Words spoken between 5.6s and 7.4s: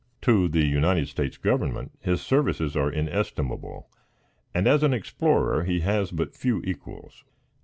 he has but few equals.